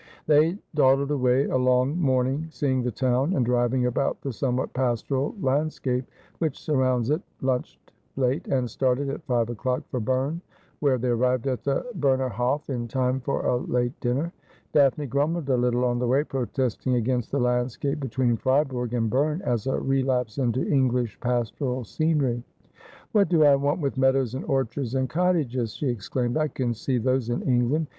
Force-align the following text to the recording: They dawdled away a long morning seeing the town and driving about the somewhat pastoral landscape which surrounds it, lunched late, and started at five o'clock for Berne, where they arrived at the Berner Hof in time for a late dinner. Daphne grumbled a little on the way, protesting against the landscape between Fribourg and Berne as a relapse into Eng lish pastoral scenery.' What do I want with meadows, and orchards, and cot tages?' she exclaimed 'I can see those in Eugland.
They 0.25 0.57
dawdled 0.73 1.11
away 1.11 1.45
a 1.45 1.57
long 1.57 1.95
morning 1.95 2.47
seeing 2.49 2.81
the 2.81 2.89
town 2.91 3.35
and 3.35 3.45
driving 3.45 3.85
about 3.85 4.19
the 4.21 4.33
somewhat 4.33 4.73
pastoral 4.73 5.35
landscape 5.39 6.09
which 6.39 6.57
surrounds 6.57 7.11
it, 7.11 7.21
lunched 7.41 7.91
late, 8.15 8.47
and 8.47 8.67
started 8.67 9.09
at 9.11 9.23
five 9.27 9.51
o'clock 9.51 9.83
for 9.91 9.99
Berne, 9.99 10.41
where 10.79 10.97
they 10.97 11.09
arrived 11.09 11.45
at 11.45 11.63
the 11.63 11.85
Berner 11.93 12.29
Hof 12.29 12.67
in 12.71 12.87
time 12.87 13.19
for 13.19 13.45
a 13.45 13.57
late 13.57 13.93
dinner. 13.99 14.33
Daphne 14.73 15.05
grumbled 15.05 15.47
a 15.51 15.55
little 15.55 15.85
on 15.85 15.99
the 15.99 16.07
way, 16.07 16.23
protesting 16.23 16.95
against 16.95 17.29
the 17.29 17.39
landscape 17.39 17.99
between 17.99 18.37
Fribourg 18.37 18.95
and 18.95 19.07
Berne 19.07 19.43
as 19.43 19.67
a 19.67 19.77
relapse 19.79 20.39
into 20.39 20.67
Eng 20.67 20.89
lish 20.93 21.19
pastoral 21.19 21.83
scenery.' 21.83 22.43
What 23.11 23.29
do 23.29 23.43
I 23.43 23.55
want 23.55 23.79
with 23.79 23.99
meadows, 23.99 24.33
and 24.33 24.45
orchards, 24.45 24.95
and 24.95 25.07
cot 25.07 25.35
tages?' 25.35 25.75
she 25.75 25.89
exclaimed 25.89 26.37
'I 26.37 26.47
can 26.47 26.73
see 26.73 26.97
those 26.97 27.29
in 27.29 27.41
Eugland. 27.41 27.85